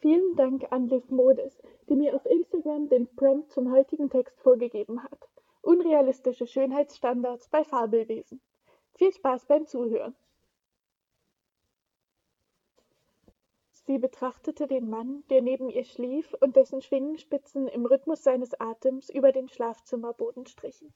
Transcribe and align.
Vielen 0.00 0.34
Dank 0.34 0.72
an 0.72 0.88
Liv 0.88 1.10
Modes, 1.10 1.60
die 1.90 1.94
mir 1.94 2.14
auf 2.14 2.24
Instagram 2.24 2.88
den 2.88 3.06
Prompt 3.16 3.50
zum 3.50 3.70
heutigen 3.70 4.08
Text 4.08 4.40
vorgegeben 4.40 5.02
hat. 5.02 5.28
Unrealistische 5.60 6.46
Schönheitsstandards 6.46 7.48
bei 7.48 7.64
Fabelwesen. 7.64 8.40
Viel 8.94 9.12
Spaß 9.12 9.44
beim 9.44 9.66
Zuhören. 9.66 10.16
Sie 13.72 13.98
betrachtete 13.98 14.66
den 14.66 14.88
Mann, 14.88 15.22
der 15.28 15.42
neben 15.42 15.68
ihr 15.68 15.84
schlief 15.84 16.34
und 16.40 16.56
dessen 16.56 16.80
Schwingenspitzen 16.80 17.68
im 17.68 17.84
Rhythmus 17.84 18.22
seines 18.22 18.58
Atems 18.58 19.10
über 19.10 19.32
den 19.32 19.50
Schlafzimmerboden 19.50 20.46
strichen. 20.46 20.94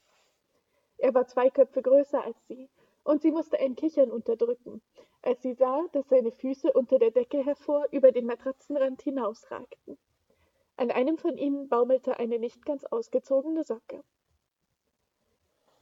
Er 0.97 1.13
war 1.13 1.27
zwei 1.27 1.51
Köpfe 1.51 1.83
größer 1.83 2.23
als 2.23 2.37
sie, 2.47 2.69
und 3.03 3.21
sie 3.21 3.29
musste 3.29 3.59
ein 3.59 3.75
Kichern 3.75 4.09
unterdrücken, 4.09 4.81
als 5.25 5.41
sie 5.41 5.53
sah, 5.53 5.81
dass 5.91 6.07
seine 6.07 6.31
Füße 6.31 6.71
unter 6.71 6.99
der 6.99 7.11
Decke 7.11 7.43
hervor 7.43 7.87
über 7.91 8.11
den 8.11 8.25
Matratzenrand 8.25 9.01
hinausragten. 9.01 9.97
An 10.77 10.91
einem 10.91 11.17
von 11.17 11.37
ihnen 11.37 11.67
baumelte 11.67 12.19
eine 12.19 12.37
nicht 12.37 12.65
ganz 12.65 12.83
ausgezogene 12.85 13.63
Socke. 13.63 14.03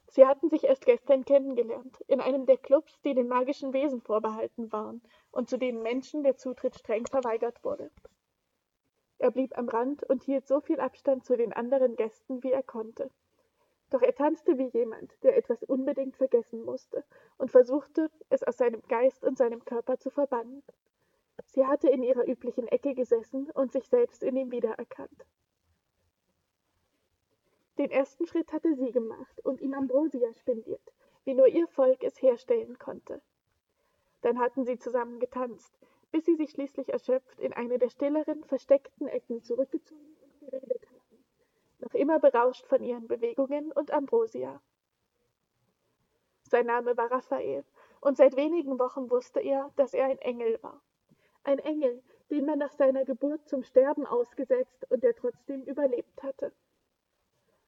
Sie 0.06 0.26
hatten 0.26 0.48
sich 0.48 0.64
erst 0.64 0.86
gestern 0.86 1.24
kennengelernt, 1.24 2.00
in 2.06 2.20
einem 2.20 2.46
der 2.46 2.56
Clubs, 2.56 3.00
die 3.02 3.14
den 3.14 3.26
magischen 3.26 3.72
Wesen 3.72 4.00
vorbehalten 4.00 4.70
waren 4.72 5.02
und 5.32 5.48
zu 5.48 5.58
denen 5.58 5.82
Menschen 5.82 6.22
der 6.22 6.36
Zutritt 6.36 6.76
streng 6.76 7.06
verweigert 7.06 7.64
wurde. 7.64 7.90
Er 9.18 9.30
blieb 9.30 9.58
am 9.58 9.68
Rand 9.68 10.04
und 10.04 10.22
hielt 10.22 10.46
so 10.46 10.60
viel 10.60 10.78
Abstand 10.78 11.24
zu 11.24 11.36
den 11.36 11.52
anderen 11.52 11.96
Gästen, 11.96 12.42
wie 12.42 12.52
er 12.52 12.62
konnte. 12.62 13.10
Doch 13.94 14.02
er 14.02 14.12
tanzte 14.16 14.58
wie 14.58 14.76
jemand, 14.76 15.12
der 15.22 15.36
etwas 15.36 15.62
unbedingt 15.62 16.16
vergessen 16.16 16.64
musste, 16.64 17.04
und 17.38 17.52
versuchte, 17.52 18.10
es 18.28 18.42
aus 18.42 18.56
seinem 18.56 18.82
Geist 18.88 19.22
und 19.22 19.38
seinem 19.38 19.64
Körper 19.64 20.00
zu 20.00 20.10
verbannen. 20.10 20.64
Sie 21.46 21.64
hatte 21.64 21.88
in 21.88 22.02
ihrer 22.02 22.26
üblichen 22.26 22.66
Ecke 22.66 22.94
gesessen 22.94 23.52
und 23.52 23.70
sich 23.70 23.88
selbst 23.88 24.24
in 24.24 24.34
ihm 24.34 24.50
wiedererkannt. 24.50 25.24
Den 27.78 27.92
ersten 27.92 28.26
Schritt 28.26 28.52
hatte 28.52 28.74
sie 28.74 28.90
gemacht 28.90 29.44
und 29.44 29.60
ihm 29.60 29.74
Ambrosia 29.74 30.34
spendiert, 30.34 30.92
wie 31.22 31.34
nur 31.34 31.46
ihr 31.46 31.68
Volk 31.68 32.02
es 32.02 32.20
herstellen 32.20 32.76
konnte. 32.80 33.22
Dann 34.22 34.40
hatten 34.40 34.64
sie 34.64 34.76
zusammen 34.76 35.20
getanzt, 35.20 35.72
bis 36.10 36.24
sie 36.24 36.34
sich 36.34 36.50
schließlich 36.50 36.88
erschöpft 36.88 37.38
in 37.38 37.52
eine 37.52 37.78
der 37.78 37.90
stilleren, 37.90 38.42
versteckten 38.42 39.06
Ecken 39.06 39.40
zurückgezogen 39.44 40.16
und 40.20 40.50
geredet 40.50 40.84
hatten, 40.90 41.24
noch 41.78 41.93
immer 42.04 42.18
berauscht 42.18 42.66
von 42.66 42.82
ihren 42.82 43.06
Bewegungen 43.08 43.72
und 43.72 43.90
Ambrosia. 43.90 44.60
Sein 46.42 46.66
Name 46.66 46.98
war 46.98 47.10
Raphael, 47.10 47.64
und 48.02 48.18
seit 48.18 48.36
wenigen 48.36 48.78
Wochen 48.78 49.10
wusste 49.10 49.40
er, 49.40 49.72
dass 49.76 49.94
er 49.94 50.04
ein 50.04 50.18
Engel 50.18 50.62
war. 50.62 50.82
Ein 51.44 51.60
Engel, 51.60 52.02
den 52.30 52.44
man 52.44 52.58
nach 52.58 52.72
seiner 52.72 53.06
Geburt 53.06 53.48
zum 53.48 53.62
Sterben 53.62 54.04
ausgesetzt 54.04 54.84
und 54.90 55.02
der 55.02 55.14
trotzdem 55.14 55.62
überlebt 55.62 56.22
hatte. 56.22 56.52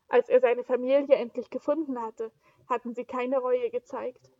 Als 0.09 0.29
er 0.29 0.41
seine 0.41 0.65
Familie 0.65 1.17
endlich 1.17 1.49
gefunden 1.49 1.99
hatte, 1.99 2.31
hatten 2.69 2.93
sie 2.93 3.07
keine 3.07 3.39
Reue 3.39 3.71
gezeigt. 3.71 4.31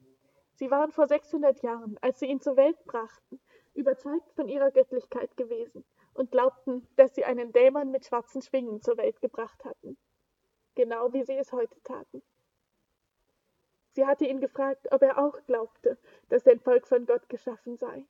Sie 0.57 0.71
waren 0.71 0.93
vor 0.93 1.09
600 1.09 1.63
Jahren, 1.63 1.97
als 2.03 2.19
sie 2.19 2.27
ihn 2.27 2.43
zur 2.43 2.59
Welt 2.59 2.85
brachten, 2.85 3.41
überzeugt 3.73 4.31
von 4.35 4.47
ihrer 4.47 4.71
Göttlichkeit 4.71 5.35
gewesen 5.39 5.87
und 6.17 6.31
glaubten, 6.31 6.87
dass 6.97 7.15
sie 7.15 7.25
einen 7.25 7.53
Dämon 7.53 7.91
mit 7.91 8.07
schwarzen 8.07 8.43
Schwingen 8.43 8.81
zur 8.83 8.97
Welt 8.97 9.21
gebracht 9.21 9.65
hatten. 9.65 9.97
Genau 10.75 11.13
wie 11.13 11.25
sie 11.25 11.37
es 11.37 11.53
heute 11.53 11.81
taten. 11.83 12.23
Sie 13.93 14.07
hatte 14.07 14.27
ihn 14.27 14.41
gefragt, 14.41 14.89
ob 14.93 15.03
er 15.03 15.19
auch 15.19 15.39
glaubte, 15.47 15.97
dass 16.29 16.45
sein 16.45 16.61
Volk 16.61 16.87
von 16.87 17.07
Gott 17.07 17.29
geschaffen 17.29 17.77
sei. 17.79 18.05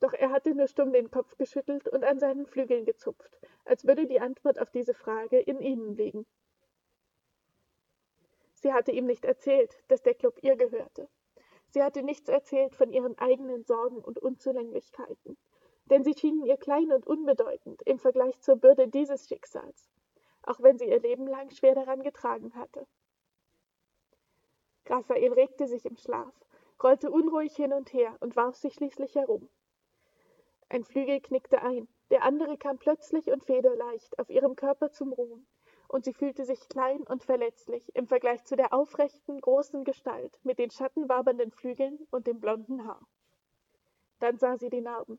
Doch 0.00 0.12
er 0.12 0.30
hatte 0.30 0.54
nur 0.54 0.66
stumm 0.66 0.92
den 0.92 1.10
Kopf 1.10 1.36
geschüttelt 1.36 1.88
und 1.88 2.04
an 2.04 2.18
seinen 2.18 2.46
Flügeln 2.46 2.84
gezupft, 2.84 3.38
als 3.64 3.86
würde 3.86 4.06
die 4.06 4.20
Antwort 4.20 4.58
auf 4.58 4.70
diese 4.70 4.94
Frage 4.94 5.38
in 5.38 5.60
ihnen 5.60 5.94
liegen. 5.96 6.26
Sie 8.54 8.72
hatte 8.72 8.92
ihm 8.92 9.06
nicht 9.06 9.24
erzählt, 9.24 9.76
dass 9.88 10.02
der 10.02 10.14
Club 10.14 10.38
ihr 10.42 10.56
gehörte. 10.56 11.08
Sie 11.68 11.82
hatte 11.82 12.02
nichts 12.02 12.28
erzählt 12.28 12.74
von 12.74 12.90
ihren 12.90 13.18
eigenen 13.18 13.64
Sorgen 13.64 13.98
und 13.98 14.18
Unzulänglichkeiten, 14.18 15.36
denn 15.90 16.04
sie 16.04 16.14
schienen 16.14 16.44
ihr 16.44 16.56
klein 16.56 16.92
und 16.92 17.06
unbedeutend 17.06 17.82
im 17.82 17.98
Vergleich 17.98 18.40
zur 18.40 18.56
Bürde 18.56 18.88
dieses 18.88 19.28
Schicksals, 19.28 19.90
auch 20.42 20.60
wenn 20.60 20.78
sie 20.78 20.86
ihr 20.86 21.00
Leben 21.00 21.26
lang 21.26 21.50
schwer 21.50 21.74
daran 21.74 22.02
getragen 22.02 22.54
hatte. 22.54 22.86
Raphael 24.86 25.32
regte 25.32 25.66
sich 25.66 25.84
im 25.84 25.96
Schlaf, 25.96 26.34
rollte 26.82 27.10
unruhig 27.10 27.54
hin 27.56 27.72
und 27.72 27.92
her 27.92 28.16
und 28.20 28.36
warf 28.36 28.56
sich 28.56 28.74
schließlich 28.74 29.14
herum. 29.14 29.48
Ein 30.68 30.84
Flügel 30.84 31.20
knickte 31.20 31.62
ein, 31.62 31.88
der 32.10 32.22
andere 32.22 32.56
kam 32.56 32.78
plötzlich 32.78 33.30
und 33.30 33.44
federleicht 33.44 34.18
auf 34.18 34.30
ihrem 34.30 34.56
Körper 34.56 34.90
zum 34.90 35.12
Ruhen, 35.12 35.46
und 35.88 36.04
sie 36.04 36.12
fühlte 36.12 36.44
sich 36.44 36.68
klein 36.68 37.02
und 37.02 37.22
verletzlich 37.22 37.94
im 37.94 38.06
Vergleich 38.06 38.44
zu 38.44 38.56
der 38.56 38.72
aufrechten, 38.72 39.40
großen 39.40 39.84
Gestalt 39.84 40.38
mit 40.42 40.58
den 40.58 40.70
schattenwabernden 40.70 41.52
Flügeln 41.52 42.06
und 42.10 42.26
dem 42.26 42.40
blonden 42.40 42.86
Haar. 42.86 43.06
Dann 44.18 44.38
sah 44.38 44.56
sie 44.56 44.70
die 44.70 44.80
Narben. 44.80 45.18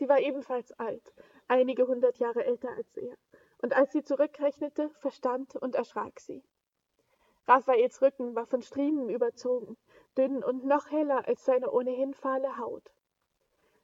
Sie 0.00 0.08
war 0.08 0.18
ebenfalls 0.18 0.72
alt, 0.78 1.12
einige 1.46 1.86
hundert 1.86 2.16
Jahre 2.16 2.42
älter 2.42 2.70
als 2.70 2.96
er, 2.96 3.18
und 3.60 3.76
als 3.76 3.92
sie 3.92 4.02
zurückrechnete, 4.02 4.88
verstand 5.00 5.56
und 5.56 5.74
erschrak 5.74 6.20
sie. 6.20 6.42
Raphaels 7.46 8.00
Rücken 8.00 8.34
war 8.34 8.46
von 8.46 8.62
Striemen 8.62 9.10
überzogen, 9.10 9.76
dünn 10.16 10.42
und 10.42 10.64
noch 10.64 10.90
heller 10.90 11.28
als 11.28 11.44
seine 11.44 11.70
ohnehin 11.70 12.14
fahle 12.14 12.56
Haut. 12.56 12.90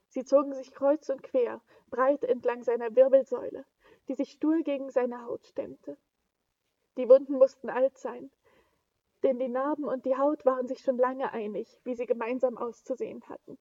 Sie 0.07 0.25
zogen 0.25 0.55
sich 0.55 0.71
kreuz 0.71 1.07
und 1.09 1.21
quer, 1.21 1.61
breit 1.91 2.23
entlang 2.23 2.63
seiner 2.63 2.95
Wirbelsäule, 2.95 3.63
die 4.07 4.15
sich 4.15 4.31
stur 4.31 4.63
gegen 4.63 4.89
seine 4.89 5.23
Haut 5.23 5.45
stemmte. 5.45 5.97
Die 6.97 7.07
Wunden 7.07 7.33
mussten 7.33 7.69
alt 7.69 7.95
sein, 7.95 8.31
denn 9.21 9.37
die 9.37 9.49
Narben 9.49 9.85
und 9.85 10.03
die 10.03 10.17
Haut 10.17 10.47
waren 10.47 10.67
sich 10.67 10.79
schon 10.79 10.97
lange 10.97 11.31
einig, 11.31 11.79
wie 11.83 11.93
sie 11.93 12.07
gemeinsam 12.07 12.57
auszusehen 12.57 13.21
hatten. 13.29 13.59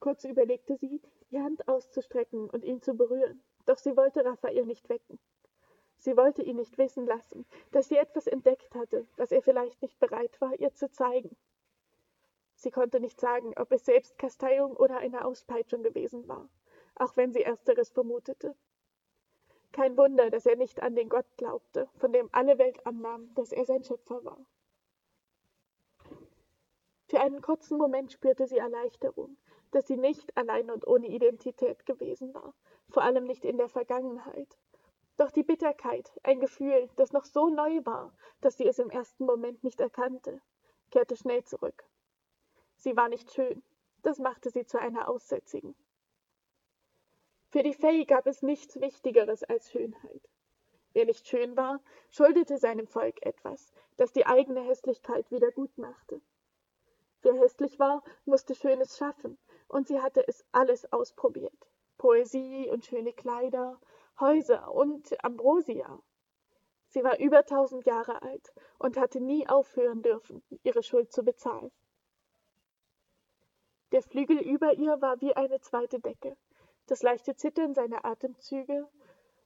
Kurz 0.00 0.24
überlegte 0.24 0.76
sie, 0.76 1.02
die 1.30 1.40
Hand 1.40 1.66
auszustrecken 1.68 2.48
und 2.50 2.64
ihn 2.64 2.80
zu 2.82 2.94
berühren, 2.94 3.42
doch 3.66 3.78
sie 3.78 3.96
wollte 3.96 4.24
Raphael 4.24 4.64
nicht 4.64 4.88
wecken. 4.88 5.18
Sie 5.98 6.16
wollte 6.16 6.42
ihn 6.42 6.56
nicht 6.56 6.78
wissen 6.78 7.06
lassen, 7.06 7.46
dass 7.72 7.88
sie 7.88 7.96
etwas 7.96 8.26
entdeckt 8.26 8.74
hatte, 8.74 9.06
was 9.16 9.32
er 9.32 9.42
vielleicht 9.42 9.82
nicht 9.82 9.98
bereit 9.98 10.40
war, 10.40 10.54
ihr 10.58 10.72
zu 10.72 10.90
zeigen. 10.90 11.36
Sie 12.54 12.70
konnte 12.70 13.00
nicht 13.00 13.20
sagen, 13.20 13.52
ob 13.56 13.72
es 13.72 13.84
Selbstkasteiung 13.84 14.76
oder 14.76 14.98
eine 14.98 15.24
Auspeitschung 15.24 15.82
gewesen 15.82 16.26
war, 16.28 16.48
auch 16.94 17.16
wenn 17.16 17.32
sie 17.32 17.42
ersteres 17.42 17.90
vermutete. 17.90 18.54
Kein 19.72 19.96
Wunder, 19.96 20.30
dass 20.30 20.46
er 20.46 20.56
nicht 20.56 20.80
an 20.82 20.94
den 20.94 21.08
Gott 21.08 21.26
glaubte, 21.36 21.88
von 21.96 22.12
dem 22.12 22.28
alle 22.32 22.58
Welt 22.58 22.86
annahm, 22.86 23.34
dass 23.34 23.52
er 23.52 23.64
sein 23.66 23.84
Schöpfer 23.84 24.24
war. 24.24 24.38
Für 27.08 27.20
einen 27.20 27.42
kurzen 27.42 27.78
Moment 27.78 28.12
spürte 28.12 28.46
sie 28.46 28.58
Erleichterung, 28.58 29.36
dass 29.70 29.86
sie 29.86 29.96
nicht 29.96 30.36
allein 30.36 30.70
und 30.70 30.86
ohne 30.86 31.08
Identität 31.08 31.86
gewesen 31.86 32.32
war, 32.34 32.54
vor 32.88 33.02
allem 33.02 33.24
nicht 33.24 33.44
in 33.44 33.58
der 33.58 33.68
Vergangenheit. 33.68 34.56
Doch 35.16 35.30
die 35.30 35.42
Bitterkeit, 35.42 36.10
ein 36.22 36.40
Gefühl, 36.40 36.88
das 36.96 37.12
noch 37.12 37.24
so 37.24 37.48
neu 37.48 37.80
war, 37.84 38.12
dass 38.40 38.56
sie 38.56 38.66
es 38.66 38.78
im 38.78 38.90
ersten 38.90 39.24
Moment 39.24 39.64
nicht 39.64 39.80
erkannte, 39.80 40.40
kehrte 40.90 41.16
schnell 41.16 41.42
zurück. 41.44 41.84
Sie 42.76 42.96
war 42.96 43.08
nicht 43.08 43.32
schön, 43.32 43.62
das 44.02 44.18
machte 44.18 44.50
sie 44.50 44.66
zu 44.66 44.78
einer 44.78 45.08
Aussätzigen. 45.08 45.74
Für 47.48 47.62
die 47.62 47.74
Fee 47.74 48.04
gab 48.04 48.26
es 48.26 48.42
nichts 48.42 48.80
Wichtigeres 48.80 49.42
als 49.42 49.70
Schönheit. 49.70 50.28
Wer 50.92 51.06
nicht 51.06 51.26
schön 51.26 51.56
war, 51.56 51.80
schuldete 52.10 52.58
seinem 52.58 52.86
Volk 52.86 53.24
etwas, 53.24 53.72
das 53.96 54.12
die 54.12 54.26
eigene 54.26 54.60
Hässlichkeit 54.60 55.30
wieder 55.30 55.50
gut 55.50 55.76
machte. 55.78 56.20
Wer 57.22 57.34
hässlich 57.34 57.78
war, 57.78 58.02
musste 58.24 58.54
Schönes 58.54 58.96
schaffen, 58.96 59.38
und 59.68 59.88
sie 59.88 60.00
hatte 60.00 60.26
es 60.26 60.44
alles 60.52 60.92
ausprobiert. 60.92 61.68
Poesie 61.98 62.68
und 62.70 62.84
schöne 62.84 63.12
Kleider, 63.12 63.80
Häuser 64.20 64.72
und 64.72 65.24
Ambrosia. 65.24 66.02
Sie 66.88 67.02
war 67.02 67.18
über 67.18 67.44
tausend 67.44 67.84
Jahre 67.84 68.22
alt 68.22 68.52
und 68.78 68.96
hatte 68.96 69.20
nie 69.20 69.48
aufhören 69.48 70.02
dürfen, 70.02 70.42
ihre 70.62 70.82
Schuld 70.82 71.12
zu 71.12 71.22
bezahlen. 71.22 71.72
Der 73.92 74.02
Flügel 74.02 74.38
über 74.38 74.74
ihr 74.74 75.00
war 75.00 75.20
wie 75.20 75.34
eine 75.34 75.60
zweite 75.60 76.00
Decke, 76.00 76.36
das 76.86 77.02
leichte 77.02 77.34
Zittern 77.34 77.74
seiner 77.74 78.04
Atemzüge 78.04 78.88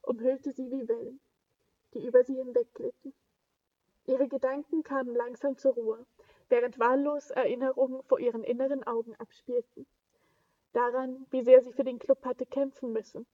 umhüllte 0.02 0.52
sie 0.52 0.70
wie 0.70 0.88
Wellen, 0.88 1.20
die 1.94 2.04
über 2.06 2.22
sie 2.22 2.36
hinwegglitten. 2.36 3.14
Ihre 4.06 4.28
Gedanken 4.28 4.82
kamen 4.82 5.14
langsam 5.14 5.56
zur 5.56 5.72
Ruhe, 5.72 6.06
während 6.48 6.78
wahllos 6.78 7.30
Erinnerungen 7.30 8.02
vor 8.02 8.20
ihren 8.20 8.44
inneren 8.44 8.82
Augen 8.84 9.14
abspielten. 9.16 9.86
Daran, 10.72 11.26
wie 11.30 11.42
sehr 11.42 11.62
sie 11.62 11.72
für 11.72 11.84
den 11.84 11.98
Club 11.98 12.24
hatte 12.24 12.46
kämpfen 12.46 12.92
müssen. 12.92 13.26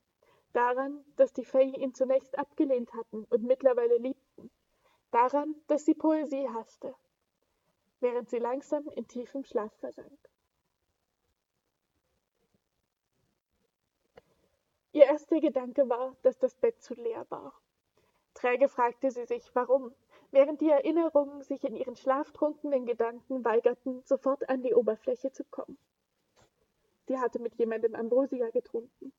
Daran, 0.52 1.04
dass 1.16 1.32
die 1.32 1.44
Fay 1.44 1.68
ihn 1.76 1.92
zunächst 1.92 2.38
abgelehnt 2.38 2.92
hatten 2.94 3.24
und 3.24 3.42
mittlerweile 3.42 3.98
liebten. 3.98 4.50
Daran, 5.10 5.54
dass 5.66 5.84
sie 5.84 5.94
Poesie 5.94 6.48
hasste. 6.48 6.94
Während 8.00 8.30
sie 8.30 8.38
langsam 8.38 8.88
in 8.88 9.06
tiefem 9.06 9.44
Schlaf 9.44 9.72
versank. 9.74 10.18
Ihr 14.92 15.04
erster 15.04 15.40
Gedanke 15.40 15.88
war, 15.90 16.16
dass 16.22 16.38
das 16.38 16.54
Bett 16.54 16.82
zu 16.82 16.94
leer 16.94 17.26
war. 17.28 17.52
Träge 18.32 18.68
fragte 18.68 19.10
sie 19.10 19.26
sich, 19.26 19.54
warum, 19.54 19.94
während 20.30 20.62
die 20.62 20.70
Erinnerungen 20.70 21.42
sich 21.42 21.64
in 21.64 21.76
ihren 21.76 21.96
schlaftrunkenen 21.96 22.86
Gedanken 22.86 23.44
weigerten, 23.44 24.02
sofort 24.04 24.48
an 24.48 24.62
die 24.62 24.74
Oberfläche 24.74 25.32
zu 25.32 25.44
kommen. 25.44 25.78
Sie 27.06 27.18
hatte 27.18 27.38
mit 27.38 27.54
jemandem 27.56 27.94
Ambrosia 27.94 28.50
getrunken. 28.50 29.12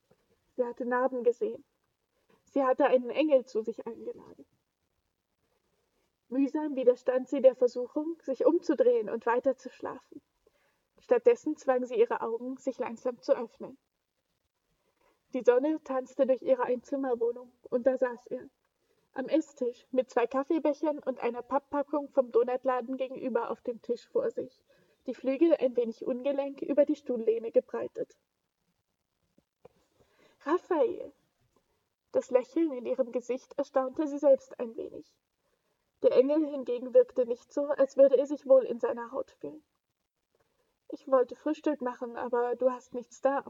Sie 0.56 0.63
hatte 0.63 0.86
Narben 0.86 1.24
gesehen. 1.24 1.63
Sie 2.45 2.63
hatte 2.63 2.86
einen 2.86 3.10
Engel 3.10 3.45
zu 3.45 3.62
sich 3.62 3.86
eingeladen. 3.86 4.45
Mühsam 6.30 6.75
widerstand 6.75 7.30
sie 7.30 7.42
der 7.42 7.56
Versuchung, 7.56 8.18
sich 8.22 8.45
umzudrehen 8.45 9.10
und 9.10 9.25
weiter 9.25 9.56
zu 9.56 9.69
schlafen. 9.69 10.22
Stattdessen 11.00 11.56
zwang 11.56 11.86
sie 11.86 11.95
ihre 11.95 12.22
Augen, 12.22 12.57
sich 12.57 12.78
langsam 12.80 13.22
zu 13.22 13.31
öffnen. 13.34 13.78
Die 15.33 15.44
Sonne 15.44 15.80
tanzte 15.83 16.25
durch 16.25 16.42
ihre 16.42 16.63
Einzimmerwohnung, 16.63 17.51
und 17.69 17.88
da 17.88 17.98
saß 17.98 18.28
er. 18.28 18.50
Am 19.13 19.28
Esstisch 19.28 19.88
mit 19.92 20.10
zwei 20.10 20.28
Kaffeebechern 20.28 21.00
und 21.00 21.19
einer 21.19 21.42
Papppackung 21.42 22.10
vom 22.10 22.31
Donutladen 22.31 22.98
gegenüber 22.98 23.50
auf 23.50 23.62
dem 23.62 23.81
Tisch 23.81 24.07
vor 24.10 24.30
sich, 24.31 24.62
die 25.07 25.13
Flügel 25.13 25.56
ein 25.56 25.75
wenig 25.75 26.06
ungelenk 26.06 26.62
über 26.62 26.86
die 26.86 26.95
Stuhllehne 26.95 27.51
gebreitet. 27.51 28.18
Raphael! 30.42 31.13
Das 32.12 32.30
Lächeln 32.30 32.71
in 32.71 32.86
ihrem 32.86 33.12
Gesicht 33.12 33.54
erstaunte 33.57 34.07
sie 34.07 34.18
selbst 34.18 34.59
ein 34.59 34.75
wenig. 34.75 35.13
Der 36.04 36.12
Engel 36.12 36.45
hingegen 36.48 36.94
wirkte 36.94 37.25
nicht 37.25 37.51
so, 37.51 37.65
als 37.68 37.98
würde 37.98 38.18
er 38.18 38.27
sich 38.27 38.45
wohl 38.45 38.63
in 38.63 38.80
seiner 38.80 39.12
Haut 39.12 39.31
fühlen. 39.31 39.63
Ich 40.89 41.07
wollte 41.07 41.36
Frühstück 41.36 41.81
machen, 41.81 42.15
aber 42.18 42.56
du 42.56 42.69
hast 42.69 42.94
nichts 42.94 43.21
da. 43.21 43.44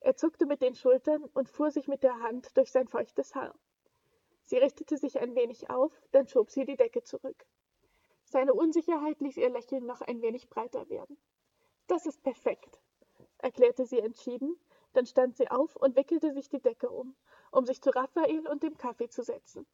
Er 0.00 0.16
zuckte 0.16 0.46
mit 0.46 0.60
den 0.60 0.74
Schultern 0.74 1.24
und 1.34 1.48
fuhr 1.48 1.70
sich 1.70 1.88
mit 1.88 2.02
der 2.02 2.20
Hand 2.20 2.56
durch 2.56 2.70
sein 2.70 2.86
feuchtes 2.86 3.34
Haar. 3.34 3.54
Sie 4.44 4.56
richtete 4.56 4.96
sich 4.96 5.18
ein 5.18 5.34
wenig 5.34 5.70
auf, 5.70 5.92
dann 6.12 6.28
schob 6.28 6.50
sie 6.50 6.64
die 6.64 6.76
Decke 6.76 7.02
zurück. 7.02 7.46
Seine 8.30 8.52
Unsicherheit 8.52 9.20
ließ 9.20 9.38
ihr 9.38 9.48
Lächeln 9.48 9.86
noch 9.86 10.02
ein 10.02 10.20
wenig 10.20 10.50
breiter 10.50 10.90
werden. 10.90 11.16
Das 11.86 12.04
ist 12.04 12.22
perfekt, 12.22 12.78
erklärte 13.38 13.86
sie 13.86 14.00
entschieden, 14.00 14.54
dann 14.92 15.06
stand 15.06 15.38
sie 15.38 15.50
auf 15.50 15.76
und 15.76 15.96
wickelte 15.96 16.34
sich 16.34 16.50
die 16.50 16.60
Decke 16.60 16.90
um, 16.90 17.16
um 17.50 17.64
sich 17.64 17.80
zu 17.80 17.88
Raphael 17.88 18.46
und 18.46 18.62
dem 18.62 18.76
Kaffee 18.76 19.08
zu 19.08 19.22
setzen. 19.22 19.66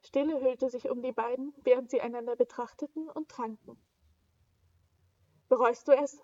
Stille 0.00 0.40
hüllte 0.40 0.70
sich 0.70 0.88
um 0.88 1.02
die 1.02 1.12
beiden, 1.12 1.52
während 1.62 1.90
sie 1.90 2.00
einander 2.00 2.36
betrachteten 2.36 3.10
und 3.10 3.28
tranken. 3.28 3.78
Bereust 5.50 5.88
du 5.88 5.92
es? 5.92 6.22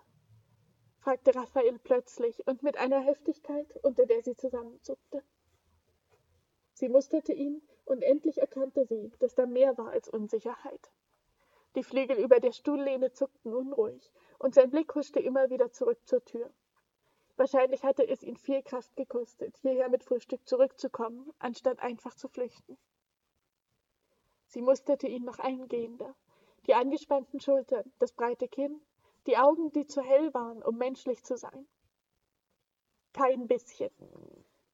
fragte 1.00 1.35
Raphael 1.35 1.79
plötzlich 1.79 2.47
und 2.47 2.62
mit 2.62 2.79
einer 2.79 3.00
Heftigkeit, 3.00 3.67
unter 3.82 4.06
der 4.06 4.23
sie 4.23 4.35
zusammenzuckte. 4.35 5.23
Sie 6.73 6.88
musterte 6.88 7.35
ihn, 7.35 7.61
und 7.85 8.00
endlich 8.00 8.38
erkannte 8.38 8.87
sie, 8.87 9.12
dass 9.19 9.35
da 9.35 9.44
mehr 9.44 9.76
war 9.76 9.90
als 9.90 10.08
Unsicherheit. 10.08 10.90
Die 11.75 11.82
Flügel 11.82 12.19
über 12.19 12.38
der 12.38 12.53
Stuhllehne 12.53 13.12
zuckten 13.12 13.53
unruhig, 13.53 14.12
und 14.38 14.55
sein 14.55 14.71
Blick 14.71 14.94
huschte 14.94 15.19
immer 15.19 15.50
wieder 15.50 15.73
zurück 15.73 15.99
zur 16.06 16.25
Tür. 16.25 16.53
Wahrscheinlich 17.37 17.82
hatte 17.82 18.06
es 18.06 18.23
ihn 18.23 18.37
viel 18.37 18.62
Kraft 18.62 18.94
gekostet, 18.94 19.56
hierher 19.59 19.88
mit 19.88 20.05
Frühstück 20.05 20.47
zurückzukommen, 20.47 21.32
anstatt 21.41 21.81
einfach 21.81 22.15
zu 22.15 22.29
flüchten. 22.29 22.79
Sie 24.47 24.62
musterte 24.62 25.09
ihn 25.09 25.25
noch 25.25 25.41
eingehender. 25.41 26.15
Die 26.67 26.75
angespannten 26.75 27.41
Schultern, 27.41 27.93
das 27.99 28.12
breite 28.12 28.47
Kinn, 28.47 28.81
die 29.26 29.37
Augen, 29.37 29.73
die 29.73 29.87
zu 29.87 30.00
hell 30.00 30.32
waren, 30.32 30.62
um 30.62 30.79
menschlich 30.79 31.25
zu 31.25 31.37
sein. 31.37 31.67
Kein 33.12 33.49
bisschen, 33.49 33.91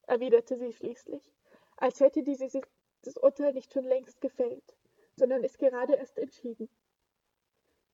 erwiderte 0.03 0.57
sie 0.57 0.71
schließlich, 0.71 1.33
als 1.77 1.99
hätte 1.99 2.21
dieses 2.21 2.53
Urteil 3.21 3.53
nicht 3.53 3.73
schon 3.73 3.85
längst 3.85 4.21
gefällt, 4.21 4.75
sondern 5.15 5.43
es 5.43 5.57
gerade 5.57 5.95
erst 5.95 6.19
entschieden. 6.19 6.69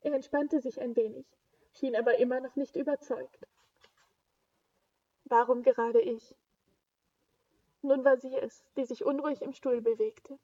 Er 0.01 0.13
entspannte 0.13 0.61
sich 0.61 0.79
ein 0.79 0.95
wenig, 0.95 1.25
schien 1.73 1.95
aber 1.95 2.17
immer 2.17 2.39
noch 2.39 2.55
nicht 2.55 2.75
überzeugt. 2.75 3.47
Warum 5.25 5.63
gerade 5.63 6.01
ich? 6.01 6.35
Nun 7.81 8.03
war 8.05 8.17
sie 8.17 8.35
es, 8.35 8.63
die 8.75 8.85
sich 8.85 9.03
unruhig 9.05 9.41
im 9.41 9.53
Stuhl 9.53 9.81
bewegte. 9.81 10.39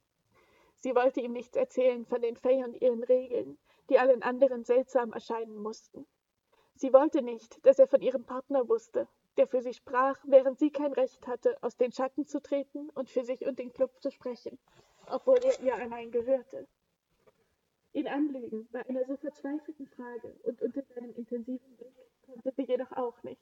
Sie 0.79 0.95
wollte 0.95 1.21
ihm 1.21 1.31
nichts 1.31 1.55
erzählen 1.55 2.05
von 2.05 2.21
den 2.21 2.35
Fey 2.35 2.63
und 2.63 2.81
ihren 2.81 3.03
Regeln, 3.03 3.57
die 3.89 4.00
allen 4.00 4.21
anderen 4.21 4.65
seltsam 4.65 5.13
erscheinen 5.13 5.55
mussten. 5.55 6.05
Sie 6.75 6.91
wollte 6.91 7.21
nicht, 7.21 7.65
dass 7.65 7.79
er 7.79 7.88
von 7.88 8.01
ihrem 8.01 8.25
Partner 8.25 8.67
wusste, 8.67 9.07
der 9.38 9.47
für 9.47 9.61
sie 9.61 9.73
sprach, 9.73 10.19
während 10.25 10.59
sie 10.59 10.71
kein 10.71 10.94
Recht 10.94 11.25
hatte, 11.27 11.57
aus 11.61 11.77
den 11.77 11.91
Schatten 11.91 12.25
zu 12.25 12.41
treten 12.41 12.89
und 12.91 13.09
für 13.09 13.23
sich 13.23 13.45
und 13.45 13.59
den 13.59 13.71
Club 13.71 13.91
zu 14.01 14.11
sprechen, 14.11 14.59
obwohl 15.07 15.38
er 15.38 15.59
ihr 15.61 15.75
allein 15.75 16.11
gehörte. 16.11 16.67
Ihn 17.94 18.07
anlügen 18.07 18.68
bei 18.72 18.84
einer 18.88 19.06
so 19.06 19.16
verzweifelten 19.18 19.88
Frage 19.88 20.36
und 20.44 20.62
unter 20.62 20.81
seinem 20.81 21.13
intensiven 21.16 21.78
Blick 21.78 21.94
konnte 22.25 22.51
sie 22.51 22.63
jedoch 22.63 22.92
auch 22.92 23.22
nicht. 23.22 23.42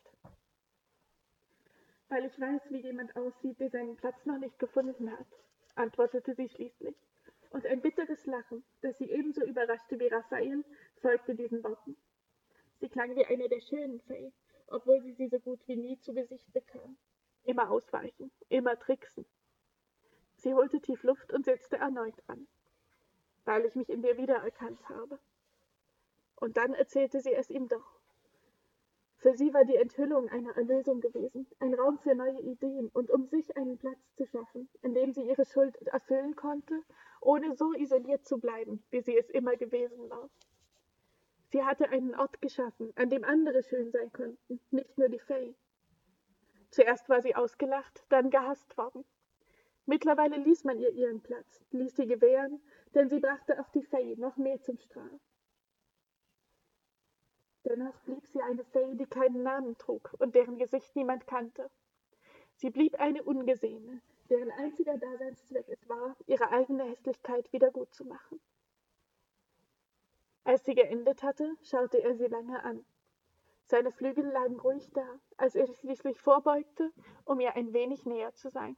Weil 2.10 2.26
ich 2.26 2.38
weiß, 2.38 2.70
wie 2.70 2.82
jemand 2.82 3.16
aussieht, 3.16 3.60
der 3.62 3.70
seinen 3.70 3.96
Platz 3.96 4.26
noch 4.26 4.38
nicht 4.38 4.60
gefunden 4.60 5.10
hat, 5.10 5.28
antwortete 5.76 6.36
sie 6.36 6.50
schließlich 6.50 6.96
und 7.52 7.66
ein 7.66 7.82
bitteres 7.82 8.26
Lachen, 8.26 8.64
das 8.82 8.98
sie 8.98 9.10
ebenso 9.10 9.42
überraschte 9.46 9.98
wie 9.98 10.08
Raphael, 10.08 10.66
folgte 10.98 11.34
diesen 11.34 11.64
Worten. 11.64 11.96
Sie 12.82 12.90
klang 12.90 13.16
wie 13.16 13.26
eine 13.26 13.48
der 13.48 13.62
schönen 13.62 14.02
Fee, 14.02 14.34
obwohl 14.68 15.02
sie 15.02 15.14
sie 15.14 15.30
so 15.30 15.40
gut 15.40 15.66
wie 15.68 15.78
nie 15.78 15.98
zu 16.00 16.14
Gesicht 16.14 16.52
bekam. 16.52 16.98
Immer 17.44 17.72
ausweichen, 17.72 18.32
immer 18.50 18.78
tricksen. 18.78 19.26
Sie 20.36 20.54
holte 20.54 20.82
tief 20.82 21.04
Luft 21.04 21.32
und 21.32 21.46
setzte 21.46 21.78
erneut 21.78 22.22
an, 22.28 22.48
weil 23.46 23.66
ich 23.66 23.76
mich 23.76 23.90
in 23.90 24.02
dir 24.02 24.18
wiedererkannt 24.18 24.88
habe. 24.90 25.20
Und 26.36 26.58
dann 26.58 26.74
erzählte 26.74 27.22
sie 27.22 27.34
es 27.34 27.50
ihm 27.50 27.68
doch. 27.68 28.00
Für 29.18 29.36
sie 29.36 29.54
war 29.54 29.66
die 29.66 29.76
Enthüllung 29.76 30.30
eine 30.30 30.56
Erlösung 30.56 31.00
gewesen, 31.00 31.46
ein 31.60 31.76
Raum 31.76 32.00
für 32.00 32.16
neue 32.16 32.40
Ideen 32.40 32.90
und 32.90 33.12
um 33.12 33.28
sich 33.28 33.56
einen 33.56 33.78
Platz 33.78 34.00
zu 34.16 34.26
schaffen, 34.26 34.68
in 34.82 34.96
dem 34.96 35.14
sie 35.14 35.22
ihre 35.22 35.46
Schuld 35.46 35.78
erfüllen 35.86 36.36
konnte, 36.36 36.82
ohne 37.22 37.56
so 37.56 37.72
isoliert 37.74 38.26
zu 38.26 38.40
bleiben, 38.40 38.84
wie 38.90 39.02
sie 39.02 39.16
es 39.16 39.30
immer 39.30 39.56
gewesen 39.58 40.10
war. 40.10 40.28
Sie 41.52 41.64
hatte 41.64 41.90
einen 41.90 42.16
Ort 42.16 42.42
geschaffen, 42.42 42.94
an 42.96 43.12
dem 43.12 43.24
andere 43.24 43.62
schön 43.62 43.92
sein 43.92 44.12
konnten, 44.12 44.60
nicht 44.72 44.98
nur 44.98 45.10
die 45.10 45.20
Fee. 45.20 45.54
Zuerst 46.72 47.08
war 47.08 47.22
sie 47.22 47.36
ausgelacht, 47.36 48.06
dann 48.10 48.32
gehasst 48.32 48.76
worden. 48.76 49.06
Mittlerweile 49.92 50.38
ließ 50.38 50.64
man 50.64 50.80
ihr 50.80 50.92
ihren 50.94 51.20
Platz, 51.20 51.62
ließ 51.72 51.98
sie 51.98 52.08
gewähren, 52.08 52.62
denn 52.96 53.10
sie 53.10 53.20
brachte 53.20 53.60
auch 53.60 53.68
die 53.72 53.84
Fee 53.84 54.16
noch 54.16 54.38
mehr 54.38 54.62
zum 54.62 54.78
Strahl. 54.78 55.20
Dennoch 57.66 58.00
blieb 58.06 58.26
sie 58.26 58.42
eine 58.42 58.64
Fee, 58.64 58.96
die 58.96 59.06
keinen 59.06 59.44
Namen 59.44 59.78
trug 59.78 60.16
und 60.20 60.34
deren 60.34 60.58
Gesicht 60.58 60.96
niemand 60.96 61.28
kannte. 61.28 61.70
Sie 62.56 62.70
blieb 62.70 63.02
eine 63.02 63.22
Ungesehene, 63.22 64.02
deren 64.30 64.50
einziger 64.52 64.98
Daseinszweck 64.98 65.68
es 65.68 65.90
war, 65.90 66.16
ihre 66.26 66.50
eigene 66.52 66.86
Hässlichkeit 66.86 67.52
wieder 67.52 67.70
gut 67.70 67.94
zu 67.94 68.06
machen. 68.06 68.40
Als 70.46 70.64
sie 70.64 70.76
geendet 70.76 71.22
hatte, 71.22 71.58
schaute 71.64 72.02
er 72.02 72.16
sie 72.16 72.28
lange 72.28 72.64
an. 72.64 72.86
Seine 73.66 73.92
Flügel 73.92 74.24
lagen 74.24 74.58
ruhig 74.58 74.90
da, 74.94 75.20
als 75.36 75.56
er 75.56 75.68
sich 75.68 75.80
schließlich 75.80 76.18
vorbeugte, 76.22 76.94
um 77.26 77.42
ihr 77.42 77.58
ein 77.58 77.74
wenig 77.74 78.06
näher 78.06 78.34
zu 78.36 78.50
sein. 78.50 78.78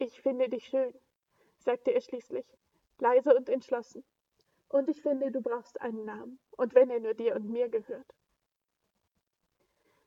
Ich 0.00 0.20
finde 0.22 0.48
dich 0.48 0.66
schön, 0.66 0.94
sagte 1.58 1.90
er 1.90 2.00
schließlich, 2.00 2.46
leise 2.98 3.34
und 3.34 3.48
entschlossen. 3.48 4.04
Und 4.68 4.88
ich 4.88 5.02
finde, 5.02 5.32
du 5.32 5.40
brauchst 5.40 5.80
einen 5.80 6.04
Namen, 6.04 6.38
und 6.56 6.74
wenn 6.74 6.88
er 6.88 7.00
nur 7.00 7.14
dir 7.14 7.34
und 7.34 7.50
mir 7.50 7.68
gehört. 7.68 8.14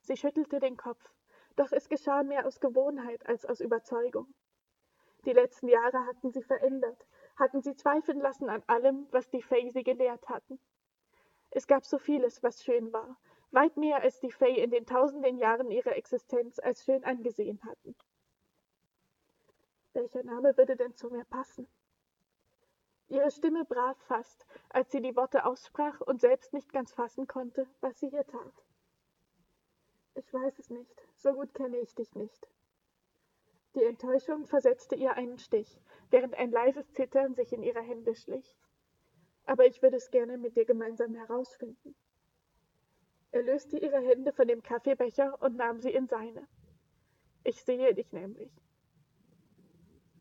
Sie 0.00 0.16
schüttelte 0.16 0.60
den 0.60 0.78
Kopf, 0.78 1.12
doch 1.56 1.72
es 1.72 1.90
geschah 1.90 2.22
mehr 2.22 2.46
aus 2.46 2.58
Gewohnheit 2.58 3.26
als 3.26 3.44
aus 3.44 3.60
Überzeugung. 3.60 4.32
Die 5.26 5.34
letzten 5.34 5.68
Jahre 5.68 6.06
hatten 6.06 6.32
sie 6.32 6.42
verändert, 6.42 7.06
hatten 7.36 7.60
sie 7.60 7.76
zweifeln 7.76 8.20
lassen 8.20 8.48
an 8.48 8.62
allem, 8.68 9.06
was 9.10 9.28
die 9.28 9.42
Fay 9.42 9.68
sie 9.70 9.84
gelehrt 9.84 10.26
hatten. 10.28 10.58
Es 11.50 11.66
gab 11.66 11.84
so 11.84 11.98
vieles, 11.98 12.42
was 12.42 12.64
schön 12.64 12.94
war, 12.94 13.18
weit 13.50 13.76
mehr 13.76 14.00
als 14.00 14.20
die 14.20 14.32
Fay 14.32 14.58
in 14.58 14.70
den 14.70 14.86
tausenden 14.86 15.36
Jahren 15.36 15.70
ihrer 15.70 15.96
Existenz 15.96 16.58
als 16.58 16.82
schön 16.82 17.04
angesehen 17.04 17.60
hatten. 17.64 17.94
Welcher 19.94 20.22
Name 20.22 20.56
würde 20.56 20.76
denn 20.76 20.94
zu 20.94 21.10
mir 21.10 21.24
passen? 21.24 21.68
Ihre 23.08 23.30
Stimme 23.30 23.66
brach 23.66 24.00
fast, 24.02 24.46
als 24.70 24.90
sie 24.90 25.02
die 25.02 25.14
Worte 25.16 25.44
aussprach 25.44 26.00
und 26.00 26.20
selbst 26.20 26.54
nicht 26.54 26.72
ganz 26.72 26.92
fassen 26.92 27.26
konnte, 27.26 27.66
was 27.82 27.98
sie 28.00 28.08
hier 28.08 28.26
tat. 28.26 28.64
Ich 30.14 30.32
weiß 30.32 30.58
es 30.58 30.70
nicht, 30.70 31.02
so 31.16 31.34
gut 31.34 31.52
kenne 31.52 31.76
ich 31.78 31.94
dich 31.94 32.14
nicht. 32.14 32.48
Die 33.74 33.84
Enttäuschung 33.84 34.46
versetzte 34.46 34.94
ihr 34.94 35.14
einen 35.14 35.38
Stich, 35.38 35.80
während 36.10 36.34
ein 36.34 36.50
leises 36.50 36.90
Zittern 36.92 37.34
sich 37.34 37.52
in 37.52 37.62
ihre 37.62 37.82
Hände 37.82 38.14
schlich. 38.14 38.54
Aber 39.44 39.66
ich 39.66 39.82
würde 39.82 39.96
es 39.96 40.10
gerne 40.10 40.38
mit 40.38 40.56
dir 40.56 40.64
gemeinsam 40.64 41.14
herausfinden. 41.14 41.94
Er 43.30 43.42
löste 43.42 43.78
ihre 43.78 44.00
Hände 44.00 44.32
von 44.32 44.46
dem 44.46 44.62
Kaffeebecher 44.62 45.40
und 45.42 45.56
nahm 45.56 45.80
sie 45.80 45.92
in 45.92 46.06
seine. 46.06 46.46
Ich 47.44 47.62
sehe 47.62 47.94
dich 47.94 48.12
nämlich. 48.12 48.61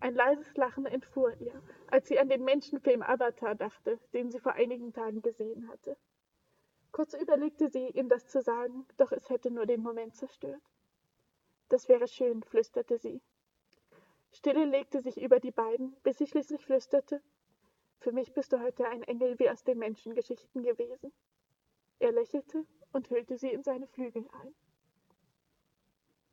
Ein 0.02 0.16
leises 0.16 0.58
Lachen 0.58 0.88
entfuhr 0.88 1.40
ihr, 1.40 1.62
als 1.86 2.08
sie 2.08 2.18
an 2.18 2.28
den 2.28 2.44
Menschenfilm 2.44 3.04
Avatar 3.04 3.54
dachte, 3.54 4.00
den 4.14 4.32
sie 4.32 4.40
vor 4.40 4.54
einigen 4.54 4.94
Tagen 4.94 5.22
gesehen 5.22 5.68
hatte. 5.70 5.96
Kurz 6.92 7.14
überlegte 7.14 7.70
sie, 7.70 7.88
ihm 7.90 8.10
das 8.10 8.28
zu 8.28 8.42
sagen, 8.42 8.88
doch 8.98 9.12
es 9.12 9.30
hätte 9.30 9.52
nur 9.52 9.68
den 9.68 9.84
Moment 9.84 10.16
zerstört. 10.16 10.62
Das 11.70 11.88
wäre 11.88 12.08
schön, 12.08 12.42
flüsterte 12.42 12.98
sie. 12.98 13.22
Stille 14.32 14.66
legte 14.66 15.02
sich 15.02 15.22
über 15.22 15.40
die 15.40 15.52
beiden, 15.52 15.96
bis 16.02 16.18
sie 16.18 16.26
schließlich 16.26 16.66
flüsterte 16.66 17.22
Für 18.00 18.12
mich 18.12 18.34
bist 18.34 18.52
du 18.54 18.60
heute 18.60 18.88
ein 18.88 19.04
Engel 19.04 19.38
wie 19.38 19.52
aus 19.52 19.64
den 19.64 19.78
Menschengeschichten 19.78 20.64
gewesen. 20.64 21.14
Er 22.00 22.12
lächelte 22.12 22.66
und 22.92 23.12
hüllte 23.12 23.38
sie 23.38 23.52
in 23.52 23.62
seine 23.62 23.86
Flügel 23.86 24.28
ein. 24.42 24.56